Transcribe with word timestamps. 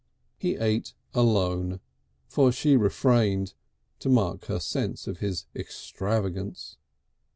He 0.39 0.55
ate 0.55 0.95
alone, 1.13 1.79
for 2.25 2.51
she 2.51 2.75
refrained, 2.75 3.53
to 3.99 4.09
mark 4.09 4.45
her 4.45 4.59
sense 4.59 5.05
of 5.05 5.19
his 5.19 5.45
extravagance. 5.55 6.77